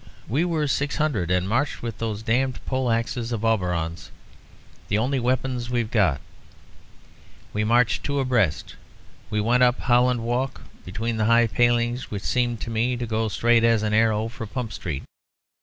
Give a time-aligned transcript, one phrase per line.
[0.27, 4.09] We were six hundred, and marched with those damned poleaxes of Auberon's
[4.87, 6.19] the only weapons we've got.
[7.53, 8.77] We marched two abreast.
[9.29, 13.27] We went up Holland Walk, between the high palings which seemed to me to go
[13.27, 15.03] straight as an arrow for Pump Street.